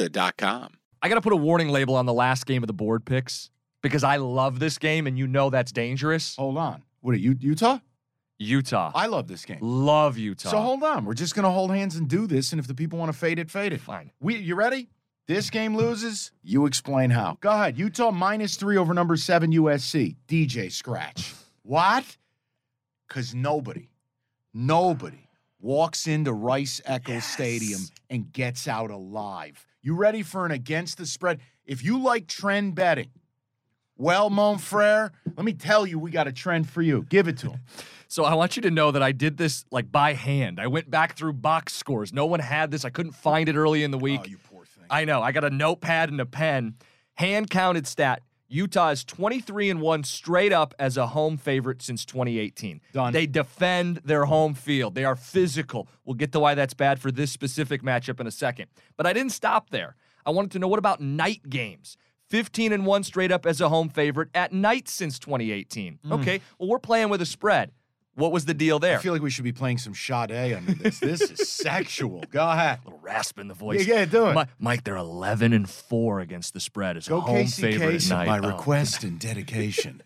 [0.00, 0.72] Serta.com.
[1.02, 3.50] I got to put a warning label on the last game of the board picks
[3.82, 6.36] because I love this game and you know that's dangerous.
[6.36, 6.82] Hold on.
[7.00, 7.78] What are you, Utah?
[8.38, 8.92] Utah.
[8.94, 9.58] I love this game.
[9.60, 10.50] love Utah.
[10.50, 11.04] So hold on.
[11.04, 13.38] We're just gonna hold hands and do this, and if the people want to fade
[13.38, 13.80] it, fade it.
[13.82, 14.12] Fine.
[14.18, 14.88] We you ready?
[15.26, 16.32] This game loses.
[16.42, 17.36] You explain how.
[17.42, 17.78] Go ahead.
[17.78, 20.16] Utah minus three over number seven USC.
[20.26, 21.34] DJ Scratch.
[21.62, 22.16] What?
[23.06, 23.90] Because nobody,
[24.54, 25.28] nobody
[25.60, 27.80] walks into Rice Eccles Stadium
[28.10, 29.66] and gets out alive.
[29.80, 31.40] You ready for an against the spread?
[31.64, 33.10] If you like trend betting,
[33.96, 37.06] well, mon frere, let me tell you, we got a trend for you.
[37.08, 37.60] Give it to him.
[38.10, 40.58] So I want you to know that I did this like by hand.
[40.58, 42.12] I went back through box scores.
[42.12, 42.84] No one had this.
[42.84, 44.22] I couldn't find it early in the oh, week.
[44.24, 44.82] Oh, you poor thing.
[44.90, 45.22] I know.
[45.22, 46.74] I got a notepad and a pen.
[47.14, 48.24] Hand counted stat.
[48.50, 52.80] Utah is 23 and 1 straight up as a home favorite since 2018.
[52.92, 53.12] Done.
[53.12, 54.96] They defend their home field.
[54.96, 55.88] They are physical.
[56.04, 58.66] We'll get to why that's bad for this specific matchup in a second.
[58.96, 59.94] But I didn't stop there.
[60.26, 61.96] I wanted to know what about night games?
[62.28, 66.00] 15 and 1 straight up as a home favorite at night since 2018.
[66.04, 66.12] Hmm.
[66.12, 67.70] Okay, well, we're playing with a spread.
[68.20, 68.98] What was the deal there?
[68.98, 70.98] I feel like we should be playing some Sade under this.
[71.00, 72.22] This is sexual.
[72.30, 72.78] Go ahead.
[72.82, 73.86] A little rasp in the voice.
[73.86, 74.34] Yeah, yeah, do it.
[74.34, 78.26] Mi- Mike, they're 11 and 4 against the spread as a home favorite night.
[78.26, 78.48] My Oh.
[78.56, 80.02] request and dedication.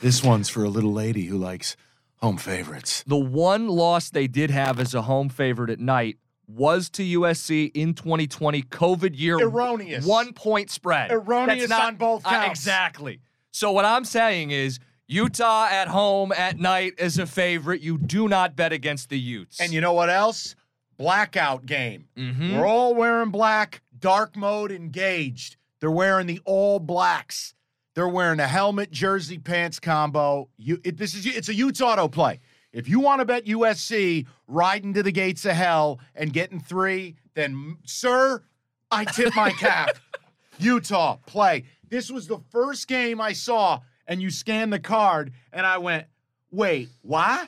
[0.00, 1.76] this one's for a little lady who likes
[2.22, 3.04] home favorites.
[3.06, 6.16] The one loss they did have as a home favorite at night
[6.48, 9.38] was to USC in 2020, COVID year.
[9.40, 10.04] Erroneous.
[10.04, 11.12] One point spread.
[11.12, 12.58] Erroneous That's on both uh, counts.
[12.60, 13.20] exactly.
[13.52, 14.78] So what I'm saying is
[15.10, 17.80] Utah at home at night is a favorite.
[17.80, 19.60] You do not bet against the Utes.
[19.60, 20.54] And you know what else?
[20.98, 22.06] Blackout game.
[22.16, 22.56] Mhm.
[22.56, 25.56] We're all wearing black, dark mode engaged.
[25.80, 27.54] They're wearing the all blacks.
[27.96, 30.48] They're wearing a helmet, jersey, pants combo.
[30.56, 32.38] You, it, this is it's a Utes auto play.
[32.72, 37.16] If you want to bet USC riding to the gates of hell and getting three,
[37.34, 38.44] then sir,
[38.92, 39.90] I tip my cap.
[40.60, 41.64] Utah play.
[41.88, 46.06] This was the first game I saw, and you scan the card, and I went,
[46.50, 47.46] wait, why?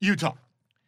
[0.00, 0.32] Utah.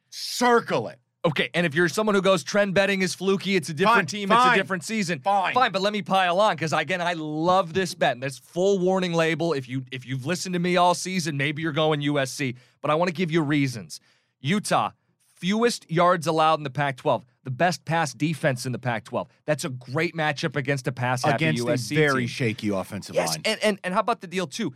[0.08, 0.98] Circle it.
[1.22, 4.06] Okay, and if you're someone who goes trend betting is fluky, it's a different Fine,
[4.06, 5.18] team, it's a different season.
[5.18, 5.52] fine.
[5.52, 8.12] Fine, but let me pile on because again, I love this bet.
[8.12, 9.52] And there's full warning label.
[9.52, 12.56] If you if you've listened to me all season, maybe you're going USC.
[12.80, 14.00] But I want to give you reasons.
[14.40, 14.92] Utah,
[15.36, 19.26] fewest yards allowed in the Pac-12, the best pass defense in the Pac-12.
[19.44, 22.28] That's a great matchup against a pass Against USC a very team.
[22.28, 23.42] shaky offensive Yes, line.
[23.44, 24.72] and, and and how about the deal too?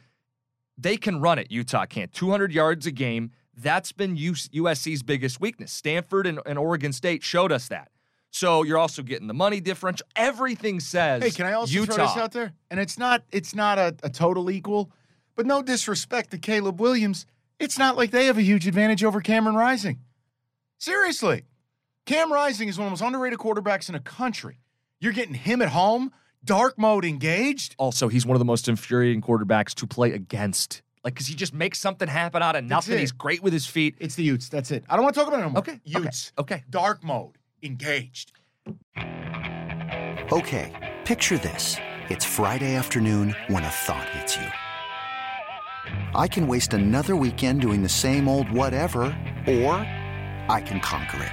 [0.77, 1.51] They can run it.
[1.51, 2.13] Utah can't.
[2.13, 3.31] 200 yards a game.
[3.57, 5.73] That's been USC's biggest weakness.
[5.73, 7.89] Stanford and, and Oregon State showed us that.
[8.31, 10.07] So you're also getting the money differential.
[10.17, 11.93] Everything says Hey, can I also Utah.
[11.95, 12.53] throw this out there?
[12.69, 14.91] And it's not it's not a, a total equal,
[15.37, 17.27] but no disrespect to Caleb Williams.
[17.61, 20.01] It's not like they have a huge advantage over Cameron Rising.
[20.79, 21.45] Seriously.
[22.07, 24.59] Cam Rising is one of the most underrated quarterbacks in the country.
[25.01, 26.13] You're getting him at home,
[26.45, 27.75] dark mode engaged.
[27.79, 30.83] Also, he's one of the most infuriating quarterbacks to play against.
[31.03, 32.99] Like, because he just makes something happen out of nothing.
[32.99, 33.97] He's great with his feet.
[34.01, 34.49] It's the Utes.
[34.49, 34.85] That's it.
[34.89, 35.59] I don't want to talk about it anymore.
[35.59, 36.33] Okay, okay, Utes.
[36.39, 36.65] okay.
[36.71, 38.33] Dark mode engaged.
[40.33, 41.77] Okay, picture this.
[42.09, 44.47] It's Friday afternoon when a thought hits you.
[46.15, 49.03] I can waste another weekend doing the same old whatever,
[49.47, 49.75] or
[50.49, 51.33] I can conquer it.